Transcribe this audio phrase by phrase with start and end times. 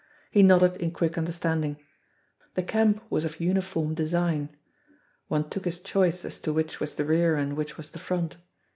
[0.31, 1.77] He nodded in quick understanding.
[2.55, 4.49] The "camp" was of uniform de sign.
[5.27, 8.37] One took his choice as to which was the rear and which was the front.